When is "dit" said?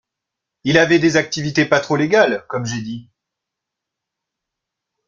2.81-3.11